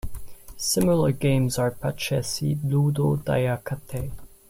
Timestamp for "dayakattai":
3.17-4.09